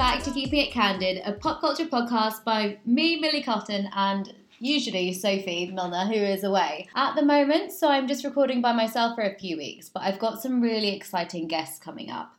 [0.00, 5.12] back to Keeping It Candid, a pop culture podcast by me, Millie Cotton, and usually
[5.12, 7.70] Sophie Milner, who is away at the moment.
[7.70, 10.96] So I'm just recording by myself for a few weeks, but I've got some really
[10.96, 12.34] exciting guests coming up.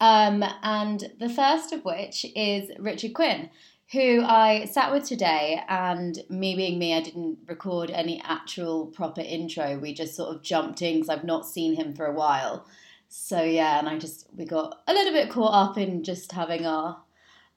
[0.00, 3.50] Um, and the first of which is Richard Quinn,
[3.90, 5.60] who I sat with today.
[5.68, 9.76] And me being me, I didn't record any actual proper intro.
[9.76, 12.64] We just sort of jumped in because I've not seen him for a while.
[13.14, 16.64] So yeah, and I just we got a little bit caught up in just having
[16.64, 16.96] our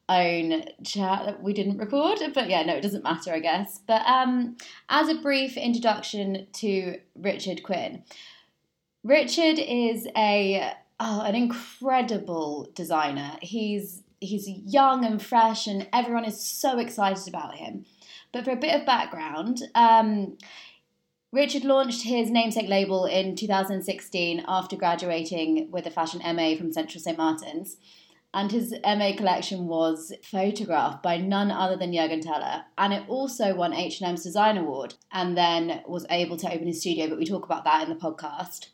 [0.09, 2.19] own chat that we didn't record.
[2.33, 3.79] But yeah, no, it doesn't matter, I guess.
[3.87, 4.57] But um,
[4.89, 8.03] as a brief introduction to Richard Quinn,
[9.05, 13.37] Richard is a oh, an incredible designer.
[13.41, 17.85] He's he's young and fresh, and everyone is so excited about him.
[18.33, 20.37] But for a bit of background, um,
[21.31, 27.01] Richard launched his namesake label in 2016 after graduating with a fashion MA from Central
[27.01, 27.17] St.
[27.17, 27.77] Martin's.
[28.33, 32.65] And his MA collection was photographed by none other than Jurgen Teller.
[32.77, 37.07] And it also won H&M's Design Award and then was able to open his studio,
[37.07, 38.67] but we talk about that in the podcast.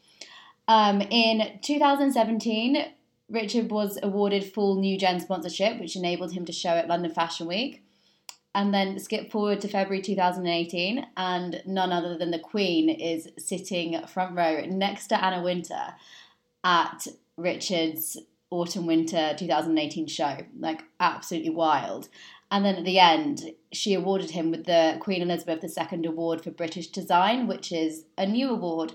[0.67, 2.85] Um, in 2017,
[3.29, 7.47] Richard was awarded full New Gen sponsorship, which enabled him to show at London Fashion
[7.47, 7.83] Week
[8.53, 14.05] and then skip forward to February 2018, and none other than the Queen is sitting
[14.07, 15.95] front row next to Anna Wintour
[16.63, 18.17] at Richard's
[18.49, 20.37] Autumn Winter 2018 show.
[20.59, 22.09] Like, absolutely wild.
[22.51, 26.51] And then at the end, she awarded him with the Queen Elizabeth II Award for
[26.51, 28.91] British Design, which is a new award.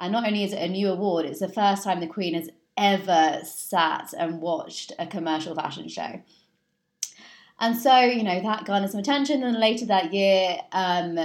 [0.00, 2.50] And not only is it a new award, it's the first time the Queen has
[2.76, 6.20] ever sat and watched a commercial fashion show.
[7.60, 9.42] And so, you know, that garnered some attention.
[9.42, 11.18] And later that year, um,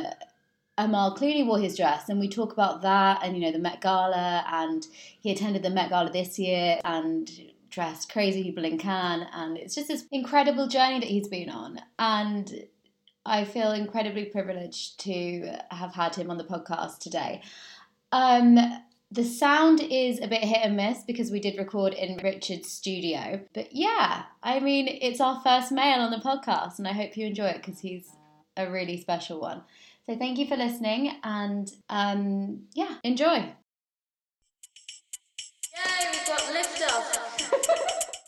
[0.77, 3.81] Amal Clooney wore his dress, and we talk about that and, you know, the Met
[3.81, 4.43] Gala.
[4.51, 4.85] And
[5.21, 7.29] he attended the Met Gala this year and
[7.69, 9.27] dressed crazy people in Cannes.
[9.33, 11.79] And it's just this incredible journey that he's been on.
[11.99, 12.65] And
[13.25, 17.41] I feel incredibly privileged to have had him on the podcast today.
[18.11, 18.57] Um,
[19.13, 23.39] the sound is a bit hit and miss because we did record in Richard's studio.
[23.53, 27.27] But yeah, I mean, it's our first male on the podcast, and I hope you
[27.27, 28.09] enjoy it because he's
[28.57, 29.61] a really special one.
[30.07, 33.35] So thank you for listening, and um, yeah, enjoy.
[35.75, 37.17] Yay, we've got liftoff.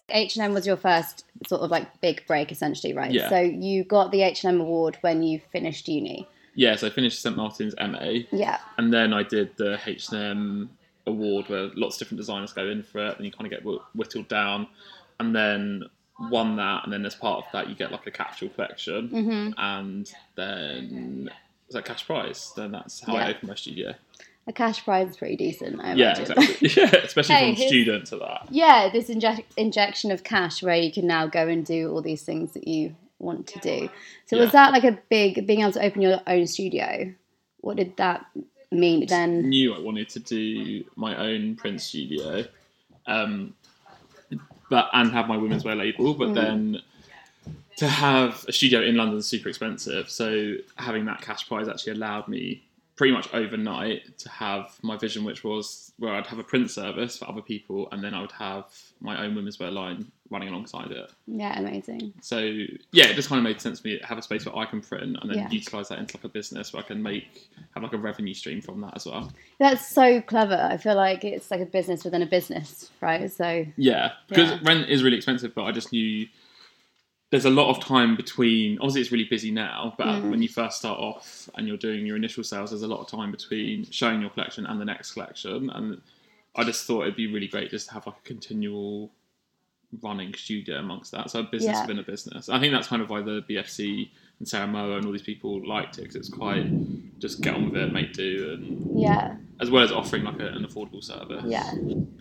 [0.09, 3.11] H&M was your first sort of like big break essentially, right?
[3.11, 3.29] Yeah.
[3.29, 6.27] So you got the H&M award when you finished uni.
[6.55, 8.59] Yeah, so I finished St Martin's MA, Yeah.
[8.77, 10.69] and then I did the H&M
[11.05, 13.63] award where lots of different designers go in for it, and you kind of get
[13.93, 14.67] whittled down,
[15.19, 15.83] and then
[16.31, 19.51] won that, and then as part of that you get like a capsule collection, Mm-hmm.
[19.59, 21.29] and then
[21.67, 22.53] is that cash prize?
[22.55, 23.25] Then that's how Yeah.
[23.25, 23.93] I opened my studio.
[24.47, 26.69] A cash prize is pretty decent, I Yeah, exactly.
[26.77, 28.47] yeah, especially Hey, from here's- student to that.
[28.51, 32.21] Yeah, this injec- injection of cash where you can now go and do all these
[32.21, 33.89] things that you want to do.
[34.25, 37.13] So was that like a big being able to open your own studio?
[37.61, 38.25] What did that
[38.71, 39.49] mean then?
[39.49, 42.45] knew I wanted to do my own print studio,
[43.07, 43.53] um,
[44.69, 46.13] but and have my women's wear label.
[46.13, 46.81] But then
[47.77, 51.93] to have a studio in London is super expensive, so having that cash prize actually
[51.93, 52.63] allowed me
[52.95, 57.17] pretty much overnight to have my vision, which was where I'd have a print service
[57.17, 58.65] for other people, and then I would have
[59.01, 61.11] my own women's wear line running alongside it.
[61.27, 62.13] Yeah, amazing.
[62.21, 64.55] So yeah, it just kind of made sense to me to have a space where
[64.57, 65.49] I can print and then Yeah.
[65.49, 68.61] utilize that into like a business where I can make have like a revenue stream
[68.61, 69.31] from that as well.
[69.59, 70.55] That's so clever.
[70.71, 73.29] I feel like it's like a business within a business, right?
[73.29, 74.59] So Yeah, because Yeah.
[74.63, 76.27] rent is really expensive, but I just knew
[77.31, 78.77] there's a lot of time between.
[78.79, 80.29] Obviously, it's really busy now, but Mm.
[80.29, 83.07] when you first start off and you're doing your initial sales, there's a lot of
[83.07, 85.69] time between showing your collection and the next collection.
[85.71, 86.01] And
[86.55, 89.11] I just thought it'd be really great just to have like a continual
[90.01, 91.29] running studio amongst that.
[91.29, 91.81] So a business Yeah.
[91.81, 92.47] within a business.
[92.49, 95.65] I think that's kind of why the BFC and Sarah Mower and all these people
[95.65, 96.67] liked it because it's quite
[97.19, 100.47] just get on with it, make do, and yeah, as well as offering like a,
[100.47, 101.43] an affordable service.
[101.47, 101.71] yeah.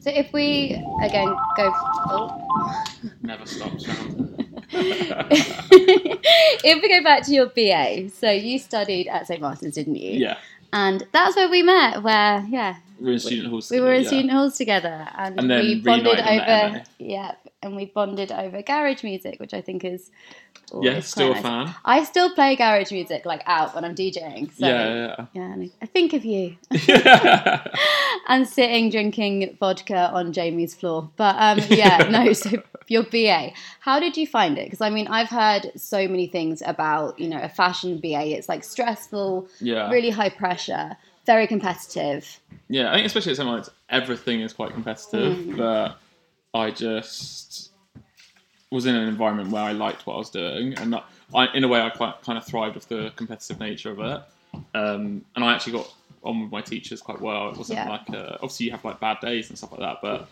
[0.00, 2.84] So if we again go, oh.
[3.22, 4.30] Never round.
[5.70, 10.12] if we go back to your BA, so you studied at St Martin's, didn't you?
[10.18, 10.36] yeah.
[10.72, 12.02] And that's where we met.
[12.02, 13.70] Where yeah, We were in student halls.
[13.70, 14.08] we together, were in yeah.
[14.08, 16.82] student halls together, and, And then we bonded reunited in the over.
[16.98, 17.32] Yeah,
[17.62, 20.10] and we bonded over garage music, which I think is
[20.82, 21.42] Yeah, still a nice.
[21.42, 21.74] fan.
[21.84, 24.50] I still play garage music like out when I'm DJing.
[24.52, 26.56] So, yeah, yeah, and I- I think of you.
[28.28, 31.08] and sitting drinking vodka on Jamie's floor.
[31.16, 32.32] But um, yeah, no.
[32.32, 32.50] So
[32.88, 34.64] your BA, how did you find it?
[34.66, 38.36] Because I mean, I've heard so many things about you know a fashion BA.
[38.36, 39.90] It's like stressful, yeah.
[39.90, 40.96] really high pressure,
[41.26, 42.40] very competitive.
[42.68, 45.56] Yeah, I think especially at something like everything is quite competitive, Mm.
[45.56, 45.98] but
[46.58, 47.70] I just
[48.70, 50.96] was in an environment where I liked what I was doing, and
[51.34, 54.22] I, in a way, I quite kind of thrived with the competitive nature of it.
[54.74, 55.92] Um, and I actually got
[56.22, 57.50] on with my teachers quite well.
[57.50, 57.88] It wasn't Yeah.
[57.90, 60.28] like uh obviously you have like bad days and stuff like that, but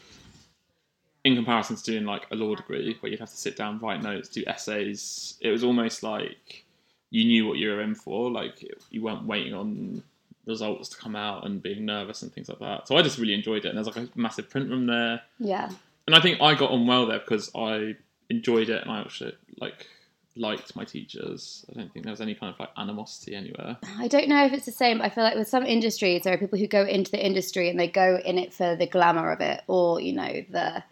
[1.25, 4.03] in comparison to doing like a law degree where you'd have to sit down, write
[4.03, 6.65] notes, do essays, it was almost like
[7.11, 8.31] you knew what you were in for.
[8.31, 10.03] Like you weren't waiting on
[10.47, 12.89] results to come out and being nervous and things like that.
[12.89, 13.69] So I just really enjoyed it.
[13.69, 15.71] And there's like a massive print room there, Yeah.
[16.07, 17.95] and I think I got on well there because I
[18.29, 19.87] enjoyed it and I actually like
[20.35, 21.65] liked my teachers.
[21.71, 23.77] I don't think there was any kind of like animosity anywhere.
[23.99, 25.03] I don't know if it's the same.
[25.03, 27.79] I feel like with some industries, there are people who go into the industry and
[27.79, 30.83] they go in it for the glamour of it, or you know the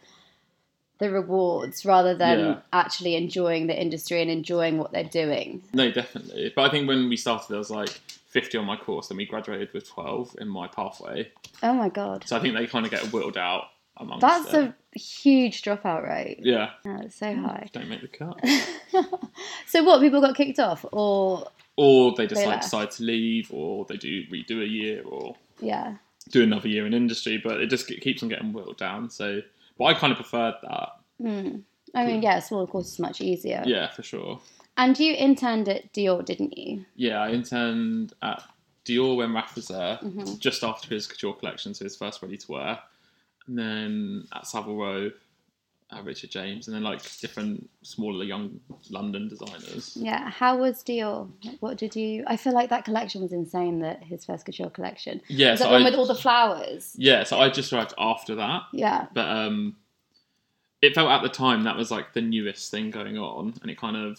[1.00, 2.56] the rewards, rather than Yeah.
[2.72, 5.62] actually enjoying the industry and enjoying what they're doing.
[5.72, 6.52] No, definitely.
[6.54, 9.26] But I think when we started, there was like 50 on my course, and we
[9.26, 11.30] graduated with 12 in my pathway.
[11.62, 13.64] Oh my god, So I think they kind of get whittled out
[13.96, 14.72] amongst that's it.
[14.94, 16.38] a huge dropout rate.
[16.42, 16.70] yeah.
[16.86, 17.68] Oh, it's so mm, high.
[17.72, 18.38] Don't make the cut.
[19.66, 20.00] so what?
[20.00, 21.46] People got kicked off, or
[21.76, 22.64] or they just They like left.
[22.64, 25.96] decide to leave, or they do redo a year, or yeah,
[26.30, 27.40] do another year in industry.
[27.42, 29.10] But it just keeps on getting whittled down.
[29.10, 29.40] So,
[29.80, 30.88] but I kind of preferred that.
[31.20, 31.56] Hmm.
[31.94, 33.64] I mean, yeah, a smaller course is much easier.
[33.66, 34.40] Yeah, for sure.
[34.76, 36.84] And you interned at Dior, didn't you?
[36.94, 38.42] Yeah, I interned at
[38.84, 40.38] Dior when Raf was there, Mhm.
[40.38, 42.78] just after his couture collection, so his first ready to wear.
[43.46, 45.10] And then at Savile Row,
[45.92, 48.60] at Richard James, and then like different smaller young
[48.90, 49.96] London designers.
[50.00, 50.30] Yeah.
[50.30, 51.28] How was Dior?
[51.60, 52.24] What did you?
[52.26, 53.80] I feel like that collection was insane.
[53.80, 55.20] That his first couture collection.
[55.28, 56.94] Yeah, Was so that one I, with all the flowers?
[56.96, 59.06] yeah, so I just arrived after that, Yeah.
[59.14, 59.76] but um,
[60.82, 63.78] it felt at the time that was like the newest thing going on, and it
[63.78, 64.18] kind of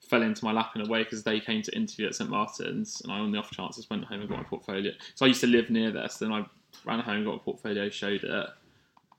[0.00, 3.00] fell into my lap in a way because they came to interview at St Martin's,
[3.02, 4.92] and I on the off chances went home and got my portfolio.
[5.14, 6.44] So I used to live near there, so then I
[6.84, 8.48] ran home, got a portfolio, showed it,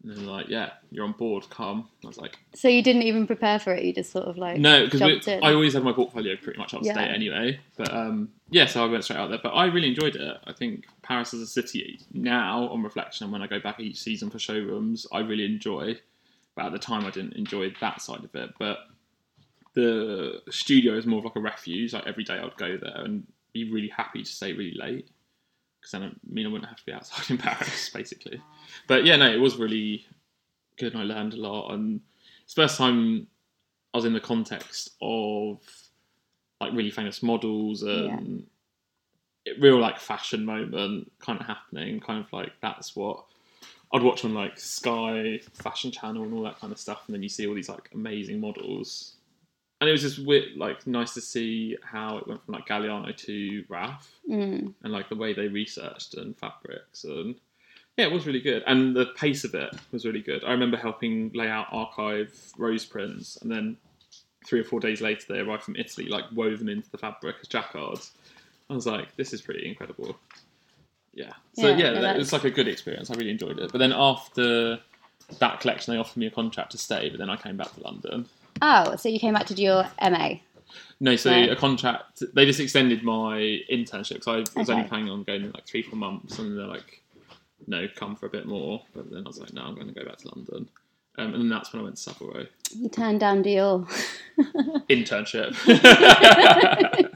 [0.03, 1.87] and then like, yeah, you're on board, come.
[2.03, 3.83] I was like, So you didn't even prepare for it.
[3.85, 5.43] You just sort of like no, because jumped in.
[5.43, 6.93] I always had my portfolio pretty much up to Yeah.
[6.95, 7.59] date anyway.
[7.77, 9.39] But um, yeah, so I went straight out there.
[9.41, 10.37] But I really enjoyed it.
[10.45, 14.29] I think Paris as a city now, on reflection, when I go back each season
[14.29, 15.97] for showrooms, I really enjoy.
[16.55, 18.51] But at the time, I didn't enjoy that side of it.
[18.59, 18.79] But
[19.73, 21.93] the studio is more of like a refuge.
[21.93, 25.07] Like every day, I'd go there and be really happy to stay really late
[25.83, 28.41] because then I mean I wouldn't have to be outside in Paris, basically.
[28.87, 30.05] But yeah, no, it was really
[30.77, 31.73] good, and I learned a lot.
[31.73, 31.99] And
[32.43, 33.27] it's the first time
[33.93, 35.59] I was in the context of
[36.61, 38.45] like really famous models and
[39.45, 41.99] it, real like fashion moment kind of happening.
[41.99, 43.25] Kind of like that's what
[43.91, 47.23] I'd watch on like Sky Fashion Channel and all that kind of stuff, and then
[47.23, 49.15] you see all these like amazing models.
[49.83, 53.13] And it was just weird, like nice to see how it went from like Galliano
[53.17, 54.73] to Raf Mm.
[54.81, 57.35] and like the way they researched and fabrics and
[57.97, 58.63] yeah, it was really good.
[58.65, 60.45] And the pace of it was really good.
[60.45, 63.75] I remember helping lay out archive rose prints and then
[64.45, 67.49] three or four days later they arrived from Italy, like woven into the fabric as
[67.49, 68.13] jacquards.
[68.69, 70.17] I was like, this is pretty incredible.
[71.13, 71.33] Yeah.
[71.55, 73.11] So Yeah, yeah, that, it was like a good experience.
[73.11, 73.73] I really enjoyed it.
[73.73, 74.79] But then after
[75.39, 77.81] that collection, they offered me a contract to stay, but then I came back to
[77.83, 78.27] London.
[78.61, 80.35] Oh, so you came back to do your MA.
[80.99, 82.23] No, so a contract.
[82.33, 84.23] They just extended my internship.
[84.23, 87.01] So I was only planning on going in like three, four months, and they're like,
[87.67, 89.93] "No, come for a bit more." But then I was like, "No, I'm going to
[89.93, 90.69] go back to London."
[91.17, 93.87] Um, and then that's when I went to Savile Row You turned down Dior.
[94.89, 95.53] internship.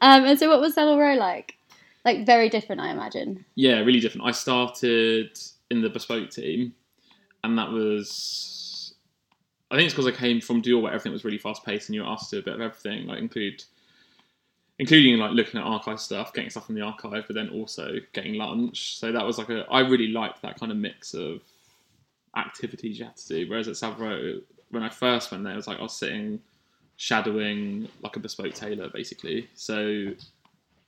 [0.00, 1.56] um, and so what was Savile Row like?
[2.04, 3.44] Like very different, I imagine.
[3.54, 4.26] yeah, really different.
[4.26, 5.36] I started
[5.70, 6.74] in the bespoke team,
[7.42, 8.50] and that was.
[9.70, 11.94] I think it's because I came from Dior, where everything was really fast paced, and
[11.94, 13.64] you were asked to do a bit of everything, like include,
[14.78, 18.34] including like looking at archive stuff, getting stuff from the archive, but then also getting
[18.34, 18.98] lunch.
[18.98, 19.66] So that was like a.
[19.70, 21.40] I really liked that kind of mix of
[22.36, 23.50] activities you had to do.
[23.50, 24.40] Whereas at Savile Row,
[24.70, 26.40] when I first went there, it was like I was sitting
[26.96, 29.48] shadowing like a bespoke tailor, basically.
[29.54, 30.12] So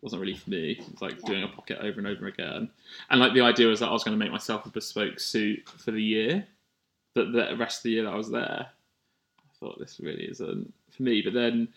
[0.03, 0.73] wasn't really for me.
[0.73, 1.27] It was like Yeah.
[1.27, 2.71] doing a pocket over and over again.
[3.11, 5.69] And like the idea was that I was going to make myself a bespoke suit
[5.69, 6.47] for the year,
[7.17, 10.73] but the rest of the year that I was there, I thought this really isn't
[10.95, 11.23] for me.
[11.23, 11.69] But then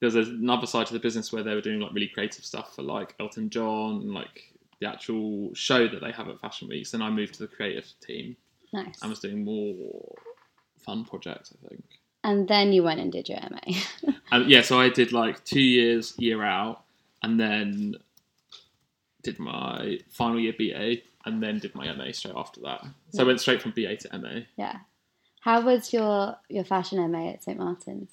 [0.00, 2.82] there's another side to the business where they were doing like really creative stuff for
[2.82, 6.92] like Elton John and like the actual show that they have at Fashion Weeks.
[6.92, 8.36] Then I moved to the creative team
[8.72, 9.00] Nice.
[9.02, 10.14] and was doing more
[10.78, 11.84] fun projects, I think.
[12.22, 14.12] And then you went and did your MA.
[14.32, 16.82] And yeah, so I did like two years year out,
[17.22, 17.94] and then
[19.22, 22.86] did my final year BA, and then did my MA straight after that.
[23.10, 24.40] So I went straight from BA to MA.
[24.56, 24.78] yeah.
[25.40, 28.10] How was your your fashion MA at St Martin's?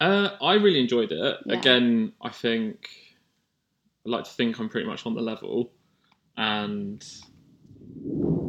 [0.00, 1.36] Uh, I really enjoyed it.
[1.44, 1.58] Yeah.
[1.58, 2.88] Again, I think
[4.06, 5.72] I like to think I'm pretty much on the level,
[6.38, 7.04] and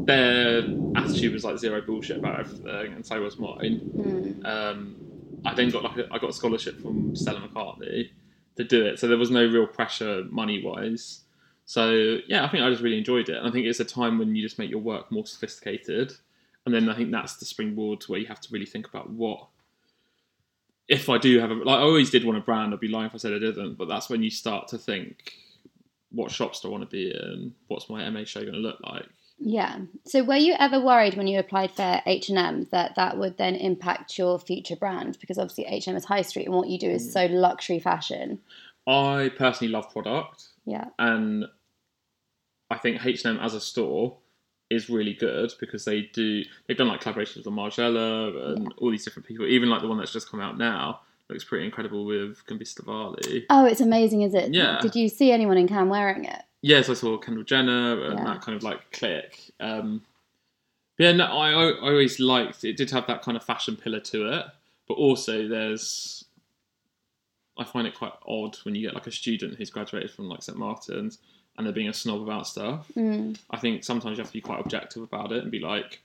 [0.06, 0.60] their
[0.96, 3.82] attitude was like zero bullshit about everything, and so was mine.
[3.98, 4.46] Mm.
[4.46, 4.96] Um,
[5.44, 8.12] I then got like a, I got a scholarship from Stella McCartney
[8.56, 11.24] to do it, so there was no real pressure money wise.
[11.72, 14.20] So yeah, I think I just really enjoyed it, and I think it's a time
[14.20, 16.12] when you just make your work more sophisticated,
[16.66, 19.10] and then I think that's the springboard to where you have to really think about
[19.10, 19.48] what.
[20.90, 22.74] If I do have a like, I always did want a brand.
[22.74, 25.32] I'd be lying if I said I didn't, but that's when you start to think,
[26.12, 27.54] what shops do I want to be in?
[27.70, 29.06] What's my MA show going to look like?
[29.40, 29.80] Yeah.
[30.06, 34.18] So were you ever worried when you applied for H&M that that would then impact
[34.18, 37.14] your future brand because obviously H&M is high street and what you do is mm.
[37.14, 38.40] so luxury fashion.
[38.86, 40.50] I personally love product.
[40.66, 40.90] Yeah.
[41.00, 41.46] and
[42.72, 44.18] I think H and M as a store
[44.70, 49.04] is really good because they do they've done like collaborations with Margiela and all these
[49.04, 49.46] different people.
[49.46, 53.46] Even like the one that's just come out now looks pretty incredible with Giambattista Valli.
[53.50, 54.54] Oh, it's amazing, is it?
[54.54, 54.80] Yeah.
[54.82, 56.42] Did you see anyone in Cannes wearing it?
[56.62, 58.26] Yes, I saw Kendall Jenner and Yeah.
[58.26, 59.40] that kind of like click.
[59.60, 60.04] Um,
[60.98, 62.78] yeah, no, I, I I always liked it.
[62.78, 64.46] Did have that kind of fashion pillar to it,
[64.88, 66.26] but also there's.
[67.58, 70.42] I find it quite odd when you get like a student who's graduated from like
[70.44, 71.18] St Martin's
[71.58, 72.88] and they're being a snob about stuff.
[72.96, 73.38] Mm.
[73.50, 76.02] I think sometimes you have to be quite objective about it and be like,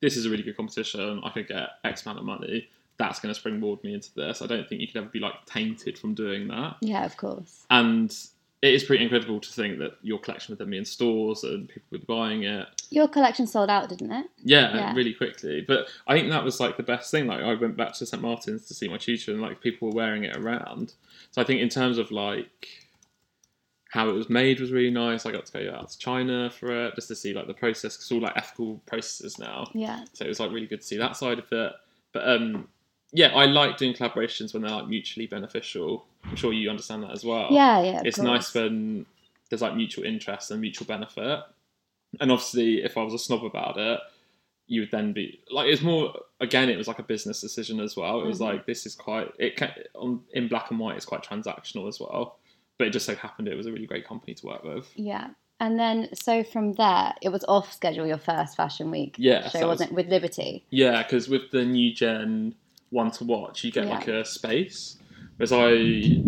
[0.00, 1.20] this is a really good competition.
[1.24, 2.68] I could get X amount of money.
[2.96, 4.42] That's going to springboard me into this.
[4.42, 6.76] I don't think you could ever be like tainted from doing that.
[6.80, 7.64] Yeah, of course.
[7.70, 8.14] And
[8.62, 11.68] it is pretty incredible to think that your collection would then be in stores and
[11.68, 12.66] people would be buying it.
[12.90, 14.26] Your collection sold out, didn't it?
[14.42, 14.94] Yeah, Yeah.
[14.94, 15.60] really quickly.
[15.66, 17.26] But I think that was like the best thing.
[17.26, 19.94] Like I went back to St Martin's to see my tutor and like people were
[19.94, 20.94] wearing it around.
[21.32, 22.68] So I think in terms of like
[23.94, 25.24] how it was made was really nice.
[25.24, 27.94] I got to go out to China for it just to see like the process.
[27.94, 29.70] it's all like ethical processes now.
[29.72, 30.04] Yeah.
[30.14, 31.72] So it was like really good to see that side of it.
[32.12, 32.66] But um,
[33.12, 36.06] yeah, I like doing collaborations when they're like mutually beneficial.
[36.24, 38.02] I'm sure you understand that as well Yeah, yeah.
[38.04, 38.26] It's course.
[38.26, 39.06] nice when
[39.48, 41.40] there's like mutual interest and mutual benefit.
[42.20, 44.00] And obviously, if I was a snob about it,
[44.66, 47.96] you would then be like, it's more again, it was like a business decision as
[47.96, 48.20] well.
[48.22, 48.46] It was Mhm.
[48.48, 50.96] like this is quite it can, on in black and white.
[50.96, 52.38] It's quite transactional as well.
[52.78, 54.90] But it just so happened it was a really great company to work with.
[54.96, 55.28] Yeah.
[55.60, 59.60] And then, so from there, it was off schedule your first fashion week Yeah, show,
[59.60, 59.94] that was- wasn't it?
[59.94, 60.64] With Liberty.
[60.70, 62.54] Yeah, because with the new gen
[62.90, 63.94] one to watch, you get Yeah.
[63.94, 64.96] like a space.
[65.36, 66.20] Whereas I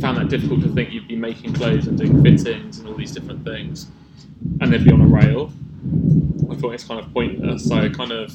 [0.00, 3.12] found that difficult to think you'd be making clothes and doing fittings and all these
[3.12, 3.88] different things,
[4.60, 5.52] and they'd be on a rail.
[6.50, 7.64] I thought it's kind of pointless.
[7.68, 8.32] So I kind of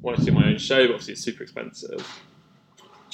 [0.00, 2.06] wanted to do my own show, but obviously it's super expensive.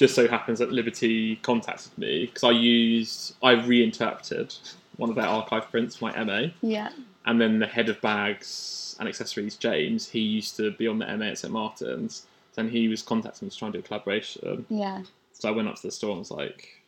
[0.00, 4.54] Just so happens that Liberty contacted me because I used, I reinterpreted
[4.96, 6.88] one of their archive prints for my MA Yeah.
[7.26, 11.06] and then the head of bags and accessories, James, he used to be on the
[11.18, 12.24] MA at St Martin's.
[12.54, 14.64] Then he was contacting me to try and do a collaboration.
[14.70, 15.02] Yeah.
[15.34, 16.80] So I went up to the store and was like,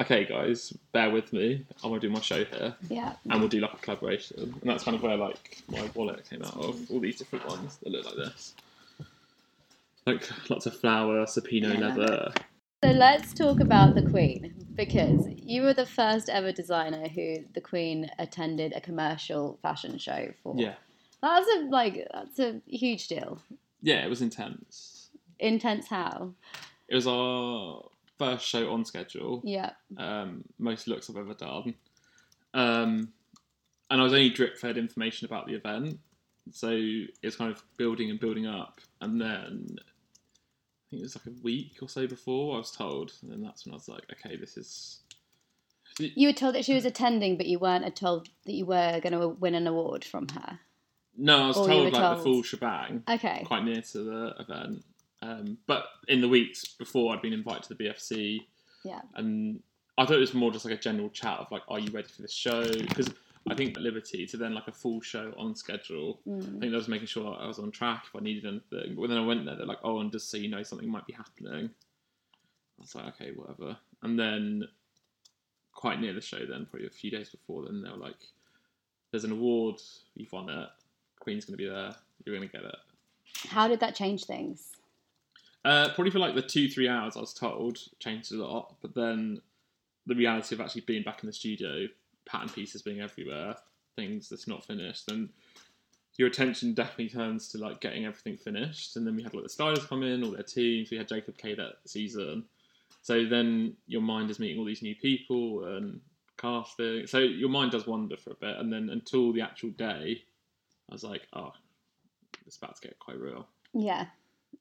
[0.00, 1.64] "Okay, guys, bear with me.
[1.84, 3.14] I'm gonna do my show here, Yeah.
[3.28, 6.42] and we'll do like a collaboration." And that's kind of where like my wallet came
[6.42, 6.90] out of.
[6.90, 8.54] All these different ones that look like this,
[10.06, 11.80] like lots of flower, saffiano Yeah.
[11.88, 12.32] leather.
[12.82, 17.60] So let's talk about the Queen because you were the first ever designer who the
[17.60, 20.54] Queen attended a commercial fashion show for.
[20.56, 20.74] Yeah,
[21.22, 23.38] That's a like that's a huge deal.
[23.82, 25.10] yeah, it was intense.
[25.38, 26.32] Intense how?
[26.88, 27.82] It was our
[28.18, 29.42] first show on schedule.
[29.44, 29.72] Yeah.
[29.98, 31.74] um, most looks I've ever done.
[32.54, 33.12] Um,
[33.90, 35.98] and I was only drip fed information about the event,
[36.52, 36.70] so
[37.22, 38.80] it's kind of building and building up.
[39.00, 39.76] And then
[40.90, 43.42] I think it was like a week or so before I was told, and then
[43.42, 44.98] that's when I was like, okay, this is
[46.00, 49.12] You were told that she was attending, but you weren't told that you were going
[49.12, 50.58] to win an award from her.
[51.16, 52.18] no, I was Or told like told.
[52.18, 53.44] the full shebang, Okay.
[53.46, 54.84] quite near to the event.
[55.22, 58.40] Um, but in the weeks before, I'd been invited to the BFC,
[58.84, 59.02] Yeah.
[59.14, 59.62] and
[59.96, 62.08] I thought it was more just like a general chat of like, are you ready
[62.08, 62.64] for this show?
[62.64, 63.12] Because
[63.48, 66.20] I think at Liberty to then like a full show on schedule.
[66.26, 66.60] I Mm.
[66.60, 68.94] think that was making sure I was on track if I needed anything.
[68.96, 71.06] But then I went there, they're like, oh, and just so you know, something might
[71.06, 71.70] be happening.
[72.78, 73.76] I was like, okay, whatever.
[74.02, 74.68] And then
[75.72, 78.18] quite near the show, then probably a few days before, then they were like,
[79.10, 79.76] there's an award,
[80.14, 80.68] you've won it.
[81.18, 81.94] Queen's going to be there.
[82.24, 82.76] You're going to get it.
[83.48, 84.72] How did that change things?
[85.64, 88.94] Uh, probably for like the two, three hours I was told changed a lot, but
[88.94, 89.40] then
[90.06, 91.86] the reality of actually being back in the studio,
[92.26, 93.56] pattern pieces being everywhere,
[93.96, 95.30] things that's not finished, then
[96.16, 98.96] your attention definitely turns to like getting everything finished.
[98.96, 100.90] And then we had like the stylists come in, all their teams.
[100.90, 102.44] We had Jacob K that season,
[103.02, 106.00] so then your mind is meeting all these new people and
[106.36, 107.06] casting.
[107.06, 110.22] So your mind does wander for a bit, and then until the actual day,
[110.88, 111.52] I was like, oh,
[112.46, 114.06] it's about to get quite real Yeah.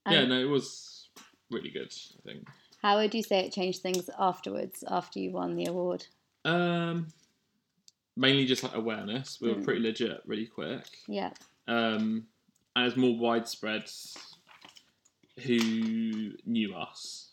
[0.08, 1.10] yeah, no, it was
[1.50, 1.92] really good.
[1.92, 2.48] I think.
[2.82, 6.06] How would you say it changed things afterwards, after you won the award?
[6.46, 7.08] Um,
[8.20, 9.40] mainly just like awareness.
[9.42, 9.64] We were Mm.
[9.64, 10.86] pretty legit, really quick.
[11.08, 11.32] Yeah.
[11.68, 12.28] um,
[12.76, 13.90] and it's more widespread
[15.44, 17.32] who knew us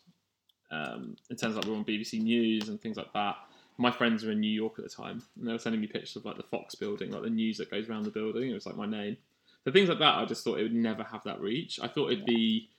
[0.71, 3.35] um, in terms of like we were on BBC News and things like that.
[3.77, 6.15] My friends were in New York at the time, and they were sending me pictures
[6.15, 8.49] of like the Fox building, like the news that goes around the building.
[8.49, 9.17] It was like my name.
[9.63, 11.79] So things like that, I just thought it would never have that reach.
[11.81, 12.69] I thought it'd be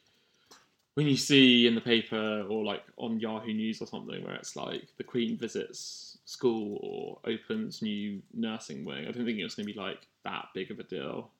[0.98, 4.56] when you see in the paper or like on Yahoo News or something where it's
[4.56, 9.04] like the Queen visits school or opens new nursing wing.
[9.04, 11.30] I didn't think it was going to be like that big of a deal,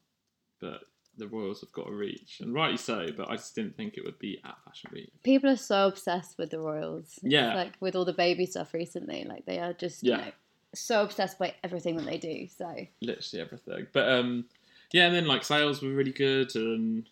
[0.60, 0.82] but
[1.16, 3.08] the Royals have got a reach, and rightly so.
[3.16, 5.10] But I just didn't think it would be at Fashion Week.
[5.24, 7.18] People are so obsessed with the royals.
[7.22, 7.56] Yeah.
[7.56, 9.24] Like with all the baby stuff recently.
[9.24, 10.18] Like they are just, Yeah.
[10.18, 10.30] you know,
[10.72, 12.46] so obsessed by everything that they do.
[12.46, 13.88] So literally everything.
[13.92, 14.44] But um,
[14.92, 17.08] yeah, and then like sales were really good, and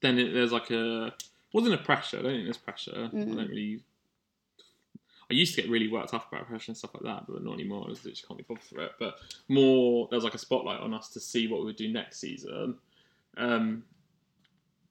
[0.00, 1.12] then it, there's like a
[1.52, 2.18] wasn't a pressure.
[2.18, 2.92] I don't think there's pressure.
[2.94, 3.36] I Mm.
[3.36, 3.80] don't really.
[5.30, 7.54] I used to get really worked up about pressure and stuff like that, but not
[7.54, 7.86] anymore.
[7.88, 8.92] I just can't be bothered for it.
[8.98, 9.14] But
[9.48, 12.18] more, there was like a spotlight on us to see what we would do next
[12.20, 12.76] season.
[13.38, 13.84] Um,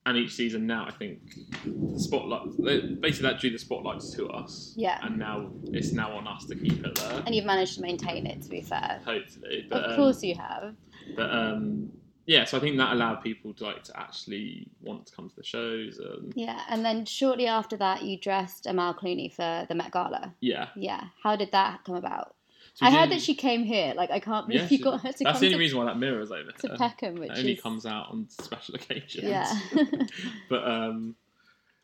[0.06, 1.20] and each season now, I think
[1.64, 4.74] the spotlight basically that drew the spotlights to us.
[4.76, 4.98] Yeah.
[5.02, 7.22] And now it's now on us to keep it there.
[7.24, 9.00] and you've managed to maintain it to be fair.
[9.04, 10.74] Hopefully, but of um, course you have.
[11.16, 11.90] but um,
[12.26, 15.36] yeah, so I think that allowed people to like to actually want to come to
[15.36, 16.60] the shows and Yeah.
[16.68, 20.34] And then shortly after that you dressed Amal Clooney for the Met Gala.
[20.40, 20.68] yeah.
[20.76, 21.04] Yeah.
[21.22, 22.34] How did that come about?
[22.74, 23.94] So I heard that she came here.
[23.94, 25.78] Like I can't believe yeah, you she- got her to That's the only to, reason
[25.78, 26.76] why that mirror is over to there.
[26.76, 29.22] Peckham, which only is comes out on special occasions.
[29.24, 29.52] yeah.
[30.48, 31.14] but um,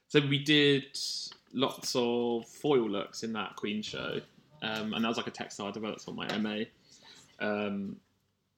[0.09, 0.99] so we did
[1.53, 4.21] lots of foil looks in that Queen show,
[4.63, 6.65] um, and that was like a textile I developed on my MA.
[7.39, 7.97] Um,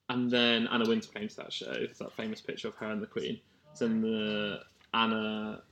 [0.09, 1.73] and then Anna Wintour came to that show.
[1.73, 3.41] It's that famous picture of her and the Queen.
[3.75, 4.61] So then the
[4.93, 5.63] Anna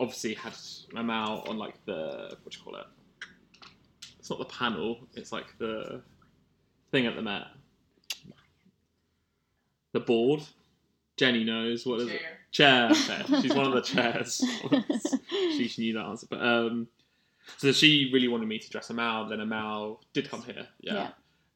[0.00, 0.54] obviously had
[0.96, 2.86] Amal on like the what do you call it?
[4.18, 4.98] It's not the panel.
[5.14, 6.02] It's like the
[6.90, 7.46] thing at the Met.
[9.92, 10.42] The board.
[11.16, 12.20] Jenny knows what is it?
[12.52, 12.90] Chair.
[12.90, 13.22] okay.
[13.42, 14.42] She's one of the chairs.
[15.30, 16.26] she, she knew that answer.
[16.30, 16.86] But um,
[17.56, 19.28] so she really wanted me to dress Amal.
[19.28, 20.66] Then Amal did come here.
[20.80, 20.94] Yeah.
[20.94, 21.08] Yeah.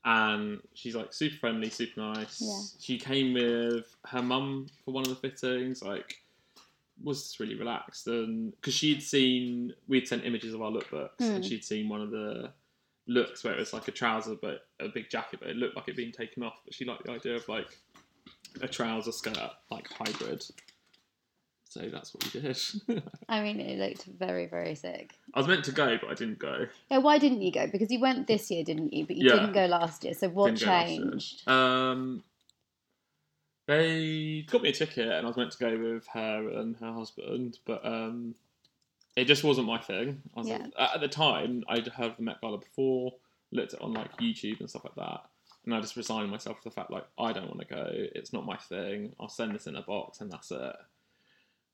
[0.04, 2.40] And she's like super friendly, super nice.
[2.40, 2.60] Yeah.
[2.80, 5.82] She came with her mum for one of the fittings.
[5.82, 6.16] Like,
[7.02, 11.42] was just really relaxed, and because she'd seen, we'd sent images of our lookbooks, and
[11.42, 11.48] Hmm.
[11.48, 12.52] she'd seen one of the
[13.08, 15.88] looks where it was like a trouser but a big jacket, but it looked like
[15.88, 16.60] it being taken off.
[16.64, 17.76] But she liked the idea of like
[18.60, 20.44] a trouser skirt, like hybrid.
[21.72, 22.58] So that's what we did.
[23.30, 25.14] I mean, it looked very, very sick.
[25.32, 26.66] I was meant to go, but I didn't go.
[26.90, 27.66] Yeah, why didn't you go?
[27.66, 29.06] Because you went this year, didn't you?
[29.06, 29.36] But you Yeah.
[29.36, 30.12] didn't go last year.
[30.12, 31.10] So what Didn't go last year.
[31.10, 31.48] changed?
[31.48, 32.24] Um,
[33.66, 36.92] they got me a ticket, and I was meant to go with her and her
[36.92, 38.34] husband, but um,
[39.16, 40.20] it just wasn't my thing.
[40.36, 40.66] I was Yeah.
[40.78, 43.14] at the time, I'd heard of the Met Gala before,
[43.50, 45.24] looked at it on like YouTube and stuff like that,
[45.64, 47.86] and I just resigned myself to the fact like I don't want to go.
[47.88, 49.14] It's not my thing.
[49.18, 50.76] I'll send this in a box, and that's it.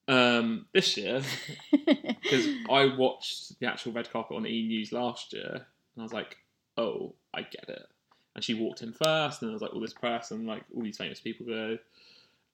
[0.09, 1.21] Um, this year,
[1.71, 6.13] because I watched the actual red carpet on E News last year, and I was
[6.15, 6.39] like,
[6.79, 7.87] "Oh, I get it."
[8.35, 10.83] And she walked in first, and there was like all this press and like all
[10.83, 11.79] these famous people go,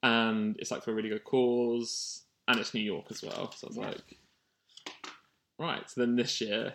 [0.02, 3.52] and it's like for a really good cause, and it's New York as well.
[3.52, 3.86] So I was Yeah.
[3.86, 4.18] like,
[5.58, 5.88] right.
[5.88, 6.74] So then this year,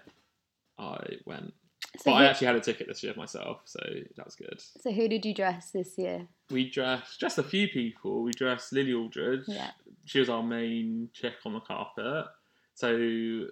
[0.78, 1.54] I went,
[1.97, 3.80] so, but who, I actually had a ticket this year myself, so
[4.15, 4.60] that was good.
[4.82, 6.28] so who did you dress this year?
[6.52, 8.23] We dressed just a few people.
[8.23, 9.43] We dressed Lily Aldridge.
[9.47, 9.71] Yeah.
[10.06, 12.25] She was our main chick on the carpet.
[12.75, 13.45] So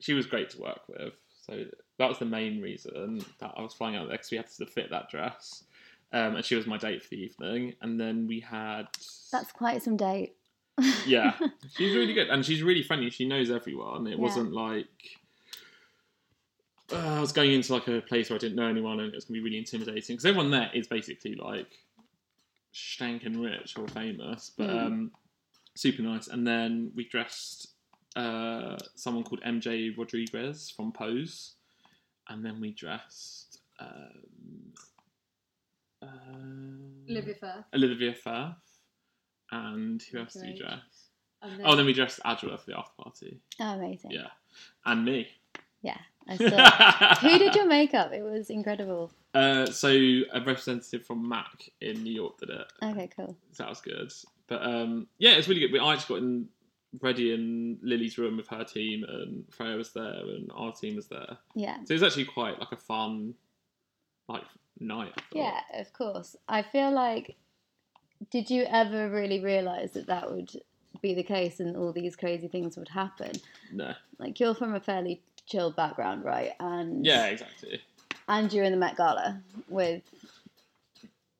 [0.00, 1.12] she was great to work with.
[1.46, 1.64] So
[1.98, 4.66] that was the main reason that I was flying out there because we had to
[4.66, 5.64] fit that dress.
[6.12, 7.74] Um, and she was my date for the evening.
[7.82, 8.84] And then we had.
[9.32, 10.34] That's quite some date.
[11.06, 11.34] Yeah,
[11.76, 12.28] she's really good.
[12.28, 13.10] And she's really friendly.
[13.10, 14.06] She knows everyone.
[14.06, 14.16] It Yeah.
[14.16, 14.86] wasn't like.
[16.92, 19.14] Uh, I was going into like a place where I didn't know anyone and it
[19.14, 21.68] was going to be really intimidating because everyone there is basically like
[22.74, 24.86] stankin' rich or famous, but Mm.
[24.86, 25.10] um,
[25.76, 26.28] super nice.
[26.28, 27.68] And then we dressed
[28.16, 31.54] uh, someone called MJ Rodriguez from Pose,
[32.28, 34.72] and then we dressed um,
[36.02, 36.06] uh,
[37.40, 37.64] Firth.
[37.74, 38.56] Olivia Firth,
[39.52, 41.08] and who else did we dress?
[41.42, 43.40] And Oh, then we dressed Adwoa for the after party.
[43.60, 44.10] Oh, amazing.
[44.10, 44.28] Yeah,
[44.86, 45.28] and me.
[45.82, 45.98] Yeah.
[46.30, 47.14] I saw.
[47.20, 48.12] who did your makeup?
[48.12, 49.10] It was incredible.
[49.34, 52.72] Uh, so a representative from Mac in New York did it.
[52.82, 53.36] Okay, cool.
[53.52, 54.12] So that was good.
[54.46, 55.72] But um, yeah, it's really good.
[55.72, 56.48] We I actually got in
[57.00, 61.06] ready in Lily's room with her team, and Freya was there, and our team was
[61.06, 61.38] there.
[61.54, 61.76] Yeah.
[61.84, 63.34] So it was actually quite like a fun,
[64.28, 64.44] like
[64.78, 65.12] night.
[65.32, 66.36] Yeah, of course.
[66.48, 67.36] I feel like,
[68.30, 70.50] did you ever really realise that that would
[71.00, 73.32] be the case and all these crazy things would happen?
[73.72, 73.94] No.
[74.18, 76.52] Like, you're from a fairly chill background, right?
[76.60, 77.80] And Yeah, exactly.
[78.28, 80.02] and you're in the Met Gala with.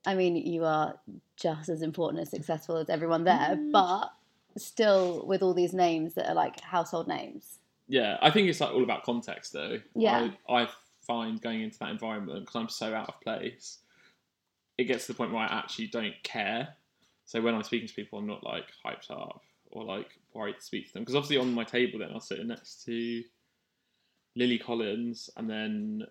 [0.07, 0.99] I mean, you are
[1.37, 3.71] just as important and successful as everyone there, Mm.
[3.73, 4.13] but
[4.57, 7.59] still with all these names that are like household names.
[7.87, 9.81] Yeah, I think it's like all about context though.
[9.95, 10.31] Yeah.
[10.49, 10.69] I, I
[11.07, 13.79] find going into that environment because I'm so out of place,
[14.79, 16.77] it gets to the point where I actually don't care.
[17.27, 20.63] So when I'm speaking to people, I'm not like hyped up or like worried to
[20.63, 23.23] speak to them because obviously on my table then I'll sit next to
[24.37, 26.03] Lily Collins and then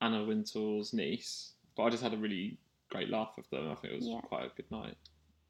[0.00, 1.52] Anna Wintour's niece.
[1.76, 2.58] But I just had a really
[2.90, 3.70] great laugh with them.
[3.70, 4.20] I think it was Yeah.
[4.20, 4.96] quite a good night.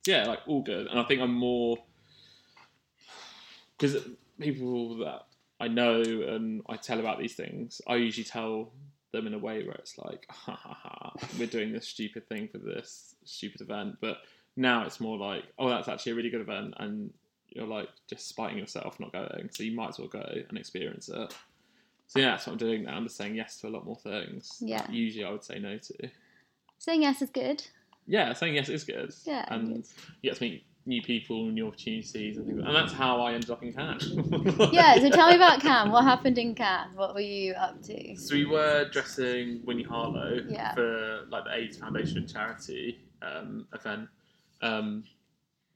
[0.06, 0.86] Yeah, like all good.
[0.86, 1.78] And I think I'm more
[3.76, 3.96] because
[4.40, 5.26] people that
[5.60, 8.72] I know and I tell about these things, I usually tell
[9.12, 12.48] them in a way where it's like, ha ha ha, we're doing this stupid thing
[12.48, 13.96] for this stupid event.
[14.00, 14.18] But
[14.56, 17.12] now it's more like, oh, that's actually a really good event, and
[17.48, 21.08] you're like just spiting yourself not going, so you might as well go and experience
[21.08, 21.34] it.
[22.08, 22.96] So yeah, that's what I'm doing now.
[22.96, 24.56] I'm just saying yes to a lot more things.
[24.60, 24.78] Yeah.
[24.82, 26.10] that Usually I would say no to.
[26.78, 27.62] Saying yes is good.
[28.06, 29.14] Yeah, saying yes is good.
[29.24, 29.86] Yeah, and good.
[30.22, 32.62] you get to meet new people, and new opportunities, and things.
[32.64, 34.16] And that's how I ended up in Cannes.
[34.72, 35.90] Yeah, so tell me about Cannes.
[35.90, 36.96] What happened in Cannes?
[36.96, 38.16] What were you up to?
[38.16, 40.72] So we were dressing Winnie Harlow Yeah.
[40.74, 44.08] for like the AIDS Foundation charity um, event.
[44.62, 45.04] Um,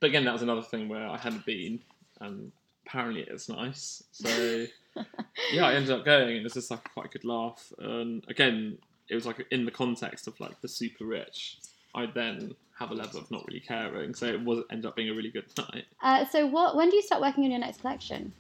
[0.00, 1.78] but again, that was another thing where I hadn't been,
[2.22, 2.50] and
[2.86, 4.02] apparently it's nice.
[4.12, 4.66] So
[5.52, 7.72] yeah, I ended up going, and it was just like quite a good laugh.
[7.78, 11.58] And again, it was like in the context of like the super rich.
[11.94, 15.10] I then have a level of not really caring, so it was ended up being
[15.10, 15.84] a really good night.
[16.02, 16.76] Uh, so what?
[16.76, 18.32] When do you start working on your next collection?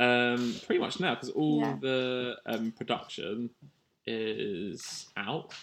[0.00, 1.76] Um, pretty much now because all Yeah.
[1.80, 3.50] the um, production
[4.06, 5.54] is out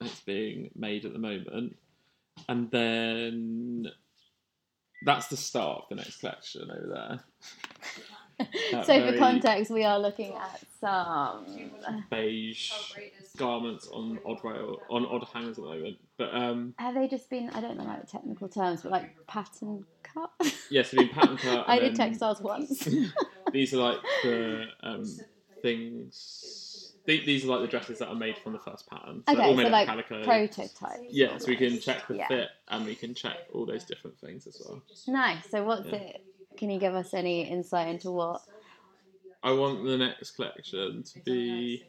[0.00, 1.76] it's being made at the moment,
[2.48, 3.86] and then
[5.02, 7.20] that's the start of the next collection over there.
[8.70, 11.70] So for context, we are looking at some.
[12.10, 12.72] Beige
[13.36, 17.28] garments on odd rail on odd hangers at the moment, but um, Have they just
[17.28, 17.50] been?
[17.50, 20.30] I don't know like technical terms, but like pattern cut.
[20.70, 21.64] yes, they've been pattern cut.
[21.68, 22.88] I did textiles once.
[23.52, 25.04] These are like the um,
[25.62, 26.69] things.
[27.06, 29.22] The- These are like the dresses that are made from the first pattern.
[29.28, 30.24] So they're all okay, made so of like calico.
[30.24, 31.00] prototype.
[31.08, 32.28] Yeah, so we can check the Yeah.
[32.28, 34.82] fit and we can check all those different things as well.
[35.08, 35.48] Nice.
[35.50, 35.96] So what's Yeah.
[35.96, 36.24] it?
[36.56, 38.42] Can you give us any insight into what?
[39.42, 41.84] I want the next collection to be.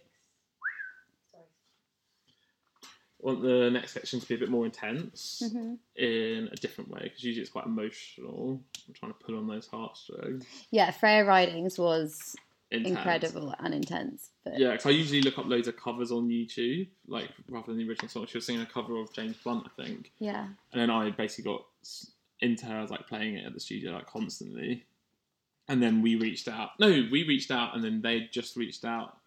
[1.35, 5.77] I want the next collection to be a bit more intense Mhm.
[5.95, 8.63] in a different way because usually it's quite emotional.
[8.87, 10.45] I'm trying to pull on those heartstrings.
[10.71, 12.35] Yeah, Freya Ridings was
[12.71, 12.97] Intense.
[12.97, 14.29] incredible and intense.
[14.45, 17.77] But Yeah, because I usually look up loads of covers on YouTube, like rather than
[17.77, 18.25] the original song.
[18.27, 20.11] She was singing a cover of James Blunt, I think.
[20.19, 20.47] yeah.
[20.71, 21.65] and then I basically got
[22.39, 22.77] into her.
[22.77, 24.85] I was like playing it at the studio like constantly,
[25.67, 26.71] and then we reached out.
[26.79, 29.17] No, we reached out, and then they just reached out.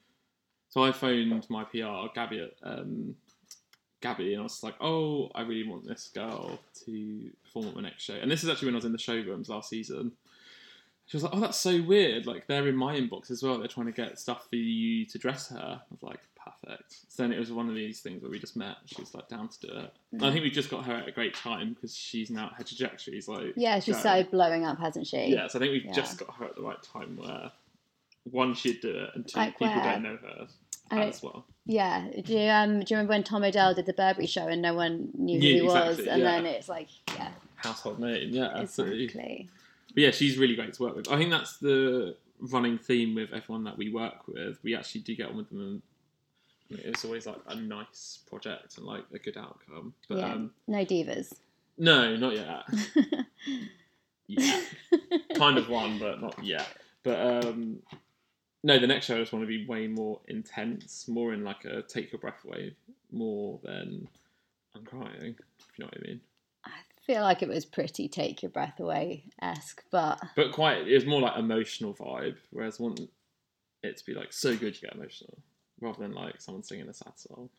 [0.71, 3.15] So I phoned my PR, Gabby, um,
[4.01, 7.83] Gabby, and I was like, "Oh, I really want this girl to perform at my
[7.83, 10.13] next show." And this is actually when I was in the showrooms last season.
[11.07, 12.27] She was like, "Oh, that's so weird.
[12.27, 13.59] Like they're in my inbox as well.
[13.59, 17.23] They're trying to get stuff for you to dress her." I was like, "Perfect." So
[17.23, 18.77] then it was one of these things where we just met.
[18.87, 19.93] She was like down to do it.
[20.13, 22.65] And I think we just got her at a great time because she's now her
[22.65, 24.01] trajectory is like Yeah, she's going.
[24.01, 25.27] started blowing up, hasn't she?
[25.27, 25.93] Yeah, so I think we've Yeah.
[25.93, 27.53] just got her at the right time where
[28.31, 29.85] one she'd do it and two Like people where?
[29.93, 30.47] don't know her
[30.91, 31.45] I don't- as well.
[31.67, 32.09] Yeah.
[32.25, 34.73] Do you um do you remember when Tom Odell did the Burberry show and no
[34.75, 36.31] one knew who Yeah, he was, exactly, and yeah.
[36.31, 39.05] then it's like yeah, Household name, yeah, absolutely.
[39.05, 39.49] exactly.
[39.95, 41.09] But yeah, she's really great to work with.
[41.11, 44.59] I think that's the running theme with everyone that we work with.
[44.63, 45.83] We actually do get on with them,
[46.71, 49.95] and it's always like a nice project and like a good outcome.
[50.09, 50.33] But yeah.
[50.33, 51.33] um, no divas.
[51.79, 53.27] no, not yet.
[54.27, 54.61] yeah,
[55.37, 56.69] kind of one, but not yet.
[57.03, 57.79] But um,
[58.65, 61.65] no, the next show I just want to be way more intense, more in like
[61.65, 62.75] a take your breath away,
[63.13, 64.09] more than
[64.75, 65.37] I'm crying.
[65.59, 66.21] If you know what I mean.
[67.05, 70.95] I feel like it was pretty take your breath away esque, but But quite, it
[70.95, 72.37] was more like emotional vibe.
[72.51, 73.01] Whereas want
[73.83, 75.37] it to be like so good you get emotional,
[75.81, 77.51] rather than like someone singing a sad song.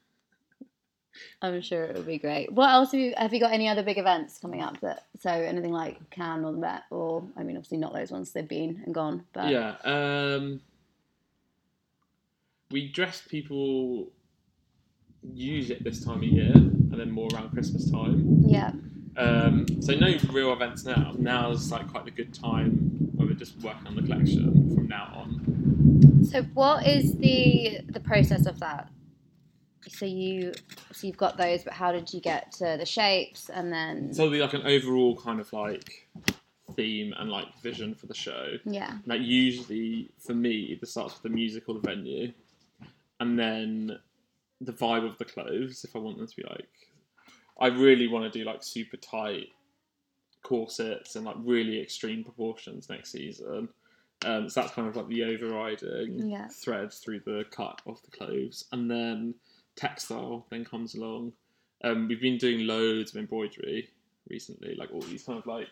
[1.44, 2.52] I'm sure it would be great.
[2.52, 5.30] What else have you have you got any other big events coming up that so
[5.30, 8.82] anything like Cannes or the Met or I mean obviously not those ones they've been
[8.86, 9.76] and gone but Yeah.
[9.84, 10.60] Um,
[12.72, 14.08] we dress people
[15.34, 18.44] use it this time of year, and then more around Christmas time.
[18.48, 18.72] yeah
[19.18, 21.14] Um, so no real events now.
[21.18, 22.72] Now is like quite a good time
[23.16, 26.26] where we're just working on the collection from now on.
[26.30, 28.90] So what is the the process of that?
[29.88, 30.54] So you
[30.92, 34.24] so you've got those, but how did you get to the shapes and then So
[34.24, 36.08] it'll be like an overall kind of like
[36.76, 38.58] theme and like vision for the show.
[38.66, 42.34] yeah That usually for me, it starts with the music or the venue,
[43.20, 44.00] and then
[44.60, 45.84] the vibe of the clothes.
[45.86, 46.68] If I want them to be like,
[47.60, 49.50] I really want to do like super tight
[50.44, 53.70] corsets and like really extreme proportions next season.
[54.26, 56.48] Um, so that's kind of like the overriding Yeah.
[56.48, 59.36] thread through the cut of the clothes, and then
[59.76, 61.34] textile then comes along.
[61.84, 63.90] Um, we've been doing loads of embroidery
[64.30, 65.68] recently, like all these kind of like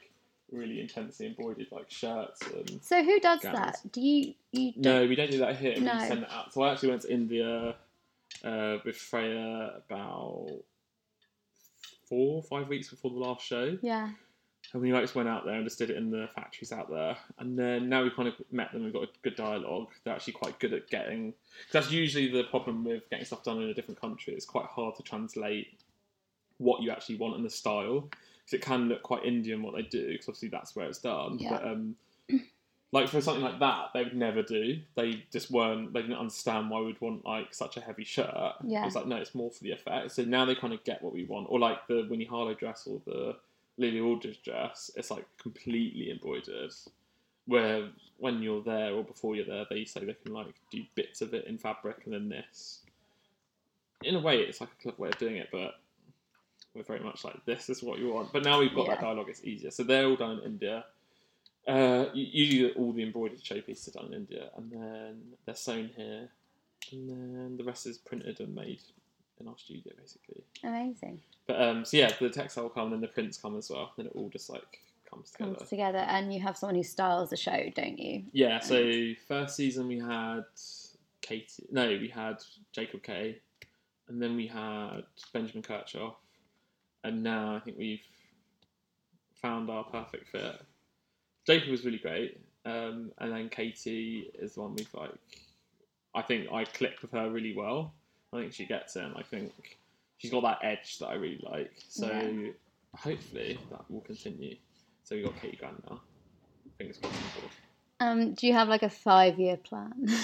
[0.51, 3.55] really intensely embroidered like shirts and So who does Gowns.
[3.57, 3.91] that?
[3.91, 5.79] Do you you don't- no, we don't do that here.
[5.79, 5.93] No.
[5.93, 6.53] We send it out.
[6.53, 7.75] So I actually went to India
[8.43, 10.47] uh, with Freya about
[12.13, 14.09] four, or five weeks before the last show, Yeah.
[14.73, 16.89] and we like just went out there and just did it in the factories out
[16.91, 17.17] there.
[17.39, 18.83] And then now we've kind of met them.
[18.83, 19.87] We've got a good dialogue.
[20.03, 21.31] They're actually quite good at getting.
[21.31, 24.33] Cause that's usually the problem with getting stuff done in a different country.
[24.33, 25.79] It's quite hard to translate
[26.57, 28.01] what you actually want and the style
[28.45, 31.39] because it can look quite Indian what they do because obviously that's where it's done.
[31.39, 31.49] Yeah.
[31.49, 31.95] But um,
[32.93, 34.79] like for something like that, they would never do.
[34.95, 35.93] They just weren't.
[35.93, 38.53] They didn't understand why we'd want like such a heavy shirt.
[38.63, 38.83] Yeah.
[38.83, 40.11] It was like no, it's more for the effect.
[40.11, 42.85] So now they kind of get what we want, or like the Winnie Harlow dress
[42.85, 43.35] or the
[43.77, 44.91] Lily Aldridge dress.
[44.95, 46.71] It's like completely embroidered.
[47.47, 51.21] Where when you're there or before you're there, they say they can like do bits
[51.21, 52.81] of it in fabric and then this.
[54.03, 55.79] In a way, it's like a clever way of doing it, but
[56.75, 58.31] we're very much like this is what you want.
[58.31, 59.71] But now we've got that dialogue; it's easier.
[59.71, 60.85] So they're all done in India.
[61.67, 66.29] Uh, usually all the embroidered showpieces are done in India, and then they're sewn here,
[66.91, 68.81] and then the rest is printed and made
[69.39, 70.43] in our studio, basically.
[70.63, 71.21] Amazing.
[71.47, 73.91] But um, so yeah, the textile come and then the prints come as well.
[73.97, 75.55] and it all just like comes together.
[75.55, 78.23] Comes together, and you have someone who styles the show, don't you?
[78.31, 78.59] Yeah.
[78.59, 80.43] So first season we had
[81.21, 81.65] Katie.
[81.71, 82.37] No, we had
[82.71, 83.39] Jacob K,
[84.07, 86.15] and then we had Benjamin Kirchhoff,
[87.03, 88.05] and now I think we've
[89.41, 90.61] found our perfect fit.
[91.45, 95.11] Jacob was really great, um, and then Katie is the one we've like.
[96.15, 97.93] I think I clicked with her really well.
[98.31, 99.03] I think she gets it.
[99.03, 99.51] And I think
[100.17, 101.73] she's got that edge that I really like.
[101.89, 102.51] So Yeah.
[102.95, 104.55] hopefully that will continue.
[105.03, 106.01] So we got Katie Grand now.
[106.77, 107.15] Fingers crossed.
[107.15, 107.53] on board.
[107.99, 109.91] Um, do you have like a five year plan?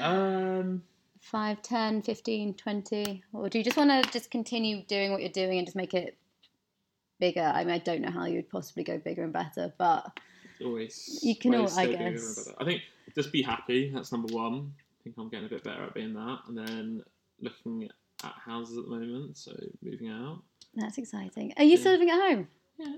[0.00, 0.82] Um,
[1.20, 3.22] 5, 10, 15, 20?
[3.32, 5.94] Or do you just want to just continue doing what you're doing and just make
[5.94, 6.18] it
[7.20, 7.44] bigger?
[7.44, 10.18] I mean, I don't know how you'd possibly go bigger and better, but
[10.62, 11.20] always.
[11.22, 12.48] You can ways al- I to do it guess.
[12.58, 12.82] I think
[13.14, 13.90] just be happy.
[13.94, 14.72] That's number one.
[14.76, 17.02] I think I'm getting a bit better at being that, and then
[17.40, 17.88] looking
[18.22, 19.36] at houses at the moment.
[19.36, 20.42] So moving out.
[20.74, 21.52] that's exciting.
[21.56, 22.48] Are you still living at home?
[22.78, 22.96] Yeah.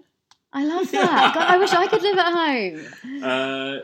[0.53, 1.35] I love that.
[1.35, 3.23] God, I wish I could live at home.
[3.23, 3.79] Uh,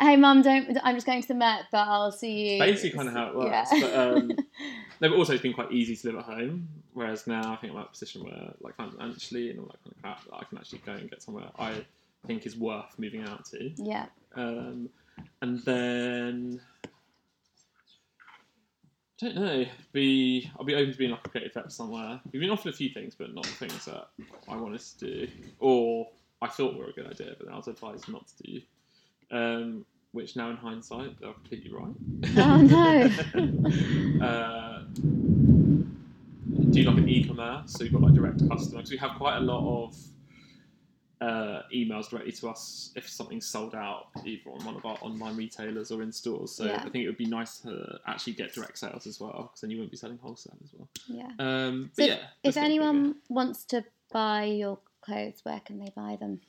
[0.00, 0.76] Hey, mum, don't.
[0.82, 2.58] I'm just going to the Met, but I'll see you.
[2.58, 3.68] basically, kind of how it works.
[3.72, 3.80] Yeah.
[3.80, 4.28] But um,
[5.00, 6.68] no, but also it's been quite easy to live at home.
[6.94, 9.94] Whereas now I think I'm at a position where, like financially and all that kind
[9.96, 11.84] of crap, I can actually go and get somewhere I
[12.26, 13.70] think is worth moving out to.
[13.76, 14.06] yeah.
[14.36, 14.88] Um,
[15.42, 16.60] and then
[19.22, 19.64] I don't know.
[19.92, 22.20] Be I'll be open to being like a creative director somewhere.
[22.32, 24.08] We've been offered a few things, but not things that
[24.48, 25.28] I want us to do,
[25.60, 26.08] or
[26.42, 28.60] I thought were a good idea, but then I was advised not to do.
[29.30, 31.94] Um, which now in hindsight, they're completely right.
[32.36, 33.10] Oh, no.
[34.24, 34.82] uh,
[36.70, 39.40] do like an e-commerce, so you've got like direct customer because we have quite a
[39.40, 39.96] lot of
[41.20, 45.36] uh, emails directly to us if something's sold out either on one of our online
[45.36, 46.52] retailers or in stores.
[46.52, 46.76] So Yeah.
[46.84, 49.70] I think it would be nice to actually get direct sales as well because then
[49.70, 50.88] you wouldn't be selling wholesale as well.
[51.06, 51.30] Yeah.
[51.38, 55.78] Um, So but yeah, If just get anyone wants to buy your clothes, where can
[55.78, 56.40] they buy them?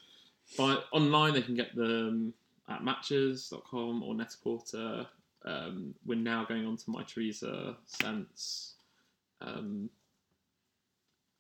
[0.58, 2.34] By, online, they can get them
[2.68, 5.08] at matches.com or Net-a-Porter.
[5.46, 8.74] Um, we're now going on to My Teresa, SSENSE,
[9.42, 9.90] um,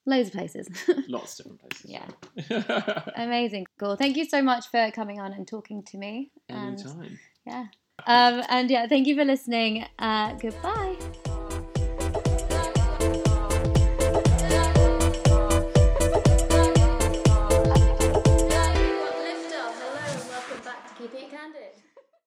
[0.05, 0.67] Loads of places.
[1.07, 1.85] lots of different places.
[1.89, 3.05] Yeah.
[3.15, 3.65] Amazing.
[3.79, 3.95] Cool.
[3.95, 6.31] Thank you so much for coming on and talking to me.
[6.47, 7.19] And Anytime.
[7.45, 7.65] yeah.
[8.05, 9.85] Um, and yeah, thank you for listening.
[9.97, 10.95] Uh, goodbye.